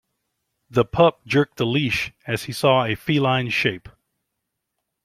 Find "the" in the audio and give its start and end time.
0.67-0.83, 1.57-1.65